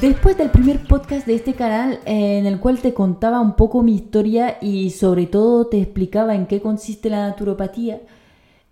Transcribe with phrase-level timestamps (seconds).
[0.00, 3.94] Después del primer podcast de este canal en el cual te contaba un poco mi
[3.94, 8.00] historia y sobre todo te explicaba en qué consiste la naturopatía,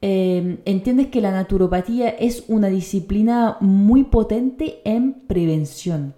[0.01, 6.15] eh, entiendes que la naturopatía es una disciplina muy potente en prevención.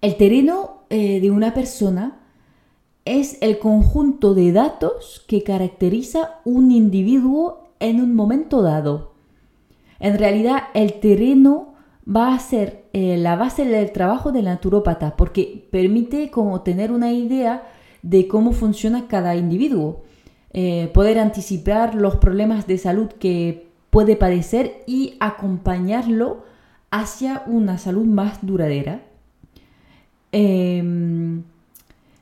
[0.00, 2.20] El terreno eh, de una persona
[3.04, 9.12] es el conjunto de datos que caracteriza un individuo en un momento dado.
[10.00, 11.77] En realidad, el terreno
[12.08, 17.12] va a ser eh, la base del trabajo del naturópata porque permite como tener una
[17.12, 17.68] idea
[18.02, 20.02] de cómo funciona cada individuo.
[20.54, 26.44] Eh, poder anticipar los problemas de salud que puede padecer y acompañarlo
[26.90, 29.02] hacia una salud más duradera.
[30.32, 31.42] Em,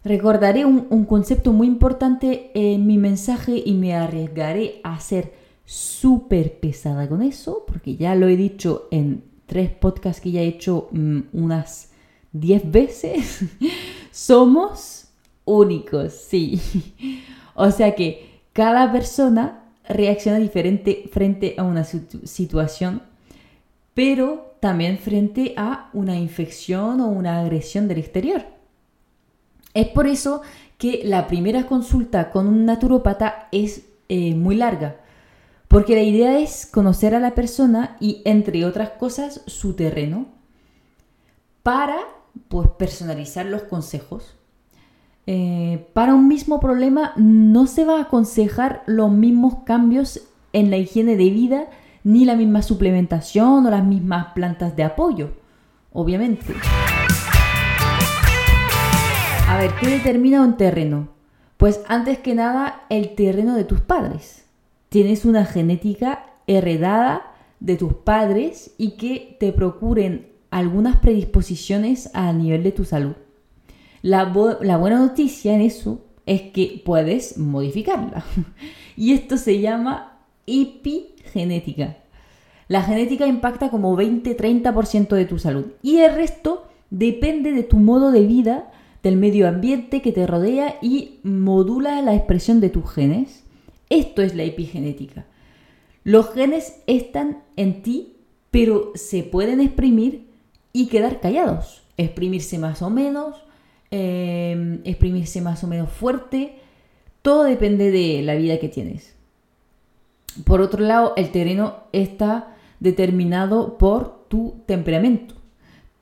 [0.05, 5.33] recordaré un, un, concepto muy importante en mi mensaje y me arriesgaré a ser
[5.65, 10.47] súper pesada con eso, porque ya lo he dicho en tres podcasts que ya he
[10.47, 11.91] hecho mm, unas
[12.33, 13.45] diez veces.
[14.11, 15.09] Somos
[15.45, 16.61] únicos, sí.
[17.59, 23.01] O sea que cada persona reacciona diferente frente a una situación,
[23.95, 28.45] pero también frente a una infección o una agresión del exterior.
[29.73, 30.43] Es por eso
[30.79, 34.97] que la primera consulta con un naturópata es eh, muy larga,
[35.69, 40.27] porque la idea es conocer a la persona y, entre otras cosas, su terreno,
[41.63, 41.97] para
[42.49, 44.37] pues, personalizar los consejos
[45.29, 50.21] eh, para un mismo problema no se va a aconsejar los mismos cambios
[50.53, 51.67] en la higiene de vida
[52.05, 55.31] ni la misma suplementación o las mismas plantas de apoyo,
[55.93, 56.55] obviamente.
[59.49, 61.09] A ver, ¿qué determina un terreno?
[61.57, 64.46] Pues antes que nada el terreno de tus padres.
[64.97, 72.63] Tienes una genética heredada de tus padres y que te procuren algunas predisposiciones a nivel
[72.63, 73.13] de tu salud.
[74.01, 78.25] La, buena noticia en eso es que puedes modificarla.
[78.97, 81.99] y esto se llama epigenética.
[82.67, 88.13] La genética impacta como 20-30% de tu salud y el resto depende de tu modo
[88.13, 93.46] de vida, del medio ambiente que te rodea y modula la expresión de tus genes.
[93.89, 95.27] Esto es la epigenética.
[96.05, 98.17] Los genes están en ti,
[98.51, 100.27] pero se pueden exprimir
[100.73, 101.83] y quedar callados.
[101.97, 103.47] Exprimirse más o menos,
[103.91, 106.57] Em, exprimirse más o menos fuerte.
[107.23, 109.15] Todo depende de la vida que tienes.
[110.45, 115.35] Por otro lado, el terreno está determinado por tu temperamento.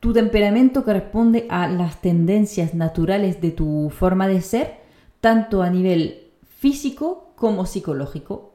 [0.01, 4.79] Tu temperamento corresponde a las tendencias naturales de tu forma de ser,
[5.21, 6.25] tanto a nivel
[6.59, 8.55] físico como psicológico.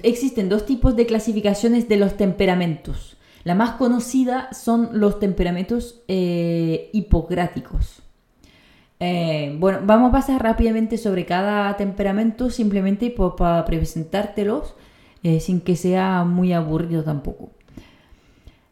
[0.00, 3.16] Existen dos tipos de clasificaciones de los temperamentos.
[3.42, 8.00] La más conocida son los temperamentos eh, hipocráticos.
[9.00, 14.76] Eh, bueno, vamos a pasar rápidamente sobre cada temperamento simplemente para presentártelos
[15.24, 17.50] eh, sin que sea muy aburrido tampoco.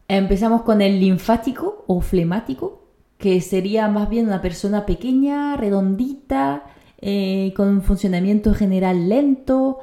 [0.07, 2.85] Empezamos con el linfático o flemático,
[3.19, 6.63] que sería más bien una persona pequeña, redondita,
[7.01, 9.79] eh, con un funcionamiento general lento,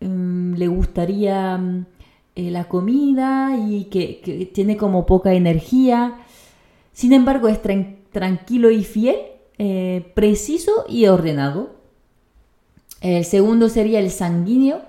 [0.00, 1.86] mm, le gustaría mm,
[2.36, 6.18] la comida y que, tiene como poca energía.
[6.92, 7.60] Sin embargo, es
[8.12, 9.16] tranquilo y fiel
[9.58, 11.74] eh, preciso y ordenado.
[13.02, 14.80] El segundo sería el sanguíneo,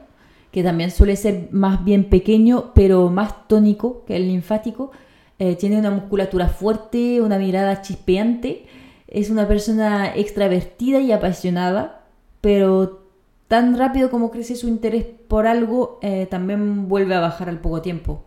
[0.52, 4.92] que también suele ser más bien pequeño, pero más tónico que el linfático.
[5.40, 8.66] Eh, tiene una musculatura fuerte, una mirada chispeante.
[9.12, 12.06] Es una persona extravertida y apasionada,
[12.42, 13.04] pero
[13.48, 17.82] tan rápido como crece su interés por algo, eh, también vuelve a bajar al poco
[17.82, 18.24] tiempo.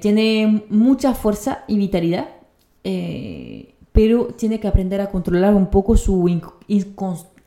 [0.00, 2.28] tiene mucha fuerza y vitalidad
[3.92, 6.28] pero tiene que aprender a controlar un poco su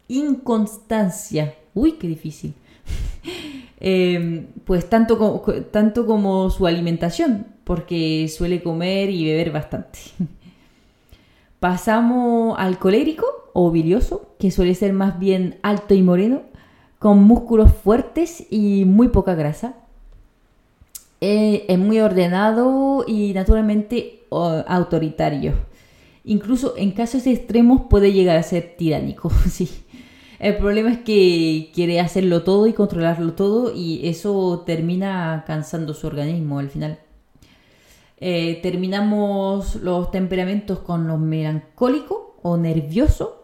[0.08, 1.56] inconstancia.
[1.74, 2.54] Uy, qué difícil.
[3.78, 10.00] Em, pues tanto tanto como su alimentación, porque suele comer y beber bastante.
[11.60, 16.44] Pasamos al colérico o bilioso, que suele ser más bien alto y moreno,
[17.00, 19.76] con músculos fuertes y muy poca grasa.
[21.22, 25.54] Eh, es muy ordenado y naturalmente autoritario
[26.26, 29.70] Incluso en casos extremos puede llegar a ser tiránico, sí.
[30.40, 36.08] El problema es que quiere hacerlo todo y controlarlo todo y eso termina cansando su
[36.08, 37.00] organismo al final.
[38.18, 43.44] Eh, terminamos los temperamentos con los melancólico o nervioso,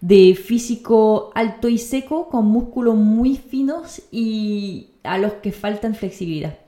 [0.00, 6.58] de físico alto y seco, con músculos muy finos y a los que faltan flexibilidad.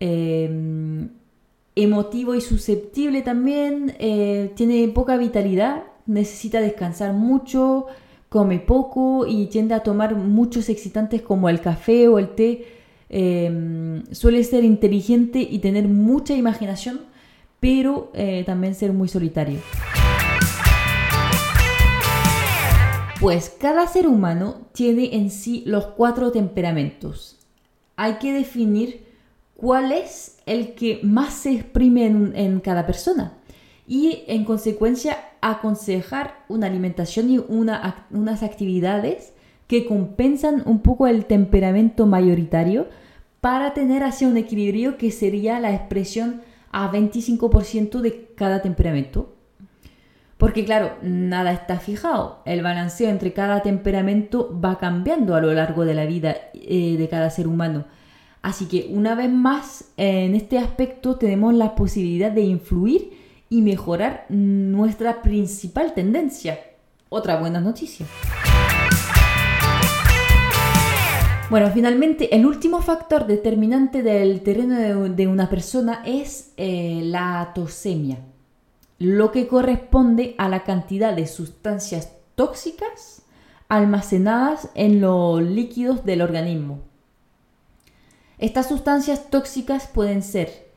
[0.00, 1.10] Em,
[1.76, 7.86] emotivo y susceptible también, eh, tiene poca vitalidad, necesita descansar mucho,
[8.28, 12.77] come poco y tiende a tomar muchos excitantes como el café o el té.
[13.10, 17.00] Em, suele ser inteligente y tener mucha imaginación,
[17.58, 19.60] pero eh, también ser muy solitario.
[23.20, 27.38] Pues cada ser humano tiene en sí los cuatro temperamentos.
[27.96, 29.06] Hay que definir
[29.56, 33.32] cuál es el que más se exprime en, cada persona
[33.88, 39.32] y en consecuencia aconsejar una alimentación y unas actividades
[39.68, 42.88] que compensan un poco el temperamento mayoritario
[43.40, 46.40] para tener así un equilibrio que sería la expresión
[46.72, 49.34] a 25% de cada temperamento.
[50.38, 52.42] Porque claro, nada está fijado.
[52.44, 57.08] El balanceo entre cada temperamento va cambiando a lo largo de la vida eh, de
[57.08, 57.84] cada ser humano.
[58.40, 63.10] Así que una vez más, en este aspecto tenemos la posibilidad de influir
[63.50, 66.58] y mejorar nuestra principal tendencia.
[67.08, 68.06] Otra buena noticia.
[71.50, 78.18] Bueno, finalmente, el último factor determinante del terreno de, una persona es eh, la tosemia
[78.98, 83.22] lo que corresponde a la cantidad de sustancias tóxicas
[83.68, 86.80] almacenadas en los líquidos del organismo.
[88.38, 90.68] Estas sustancias tóxicas pueden ser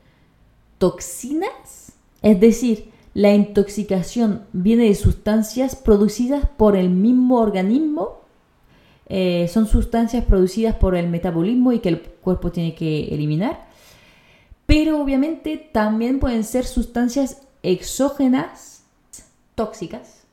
[0.78, 1.92] toxinas,
[2.22, 8.21] es decir, la intoxicación viene de sustancias producidas por el mismo organismo,
[9.14, 13.66] eh, son sustancias producidas por el metabolismo y que el cuerpo tiene que eliminar,
[14.64, 18.84] pero obviamente también pueden ser sustancias exógenas
[19.54, 20.24] tóxicas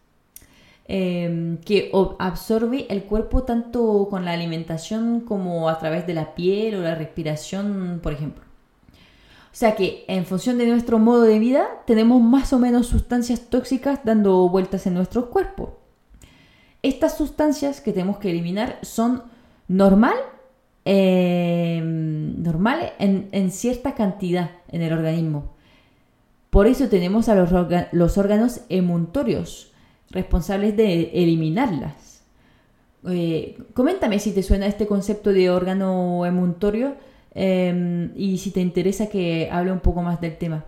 [0.88, 6.76] em, que absorbe el cuerpo tanto con la alimentación como a través de la piel
[6.76, 8.46] o la respiración, por ejemplo.
[9.52, 13.50] O sea que en función de nuestro modo de vida tenemos más o menos sustancias
[13.50, 15.79] tóxicas dando vueltas en nuestro cuerpo.
[16.82, 19.24] Estas sustancias que tenemos que eliminar son
[19.68, 20.16] normal,
[20.86, 25.60] em, normales en cierta cantidad en el organismo.
[26.50, 29.72] Por eso tenemos a los, órganos emuntorios,
[30.10, 32.24] responsables de eliminarlas.
[33.08, 36.96] Eh, coméntame si te suena este concepto de órgano emuntorio
[37.36, 40.66] em, y si te interesa que hable un poco más del tema.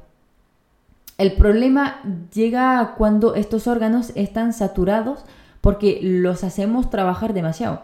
[1.17, 2.01] El problema
[2.33, 5.25] llega cuando estos órganos están saturados
[5.61, 7.83] porque los hacemos trabajar demasiado.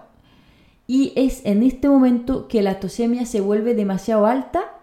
[0.88, 4.78] Y es en este momento que la tosemia se vuelve demasiado alta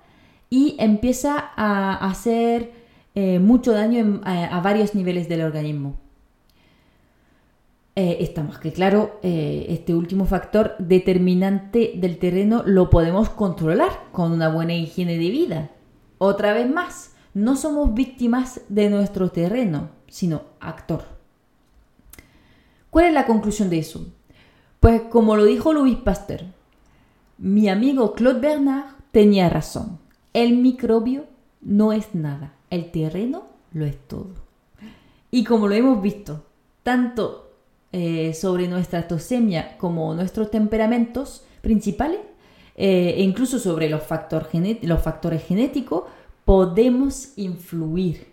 [0.50, 2.73] y empieza a hacer
[3.14, 5.96] eh, mucho daño a, varios niveles del organismo.
[7.96, 13.91] Eh, está más que claro, eh, este último factor determinante del terreno lo podemos controlar
[14.10, 15.70] con una buena higiene de vida.
[16.19, 21.14] Otra vez más, no somos víctimas de nuestro terreno, sino actor.
[22.94, 24.06] ¿Cuál es la conclusión de eso?
[24.79, 26.44] Pues como lo dijo Louis Pasteur,
[27.39, 29.98] mi amigo Claude Bernard tenía razón.
[30.32, 31.24] El microbio
[31.60, 34.31] no es nada el terreno lo es todo.
[35.32, 36.44] Y como lo hemos visto,
[36.84, 37.56] tanto
[37.91, 42.20] eh, sobre nuestra tosemia como nuestros temperamentos principales,
[42.77, 44.05] eh, e incluso sobre los,
[44.82, 46.05] los factores genéticos,
[46.44, 48.29] podemos influir,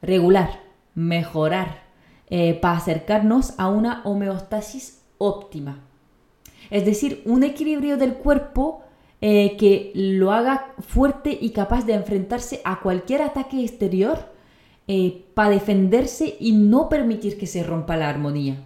[0.00, 0.62] regular,
[0.94, 1.89] mejorar,
[2.32, 5.80] eh, para acercarnos a una homeostasis óptima.
[6.70, 8.82] Es decir, un equilibrio del cuerpo
[9.20, 14.30] eh, que lo haga fuerte y capaz de enfrentarse a cualquier ataque exterior
[14.86, 18.62] eh, para defenderse y no permitir que se rompa la armonía.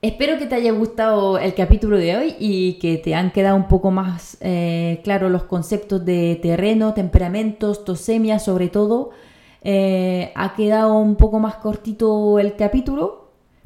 [0.00, 3.68] Espero que te haya gustado el capítulo de hoy y que te han quedado un
[3.68, 4.38] poco más
[5.04, 9.10] claros los conceptos de terreno, temperamentos, tosemia sobre todo.
[9.62, 13.20] Ha quedado un poco más cortito el capítulo,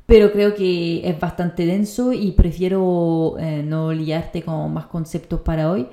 [0.07, 5.71] pero creo que es bastante denso y prefiero eh, no liarte con más conceptos para
[5.71, 5.87] hoy.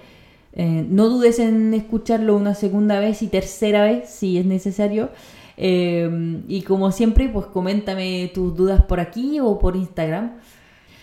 [0.53, 5.09] Eh, no dudes en escucharlo una segunda vez y tercera vez si es necesario.
[5.55, 10.33] Eh, y como siempre, pues coméntame tus dudas por aquí o por Instagram.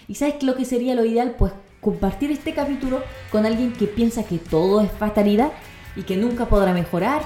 [0.06, 3.00] Y sabes lo que sería lo ideal, pues compartir este capítulo
[3.32, 5.52] con alguien que piensa que todo es fatalidad
[5.96, 7.22] y que nunca podrá mejorar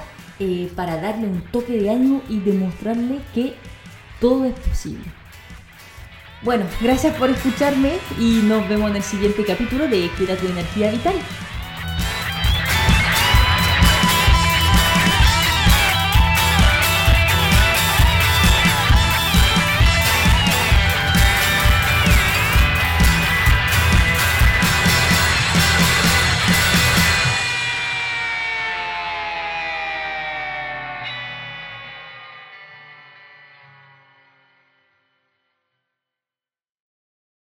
[0.75, 3.55] para darle un toque de ánimo y demostrarle que
[4.19, 5.03] todo es posible.
[6.41, 10.91] Bueno, gracias por escucharme y nos vemos en el siguiente capítulo de Cuida tu energía
[10.91, 11.15] vital.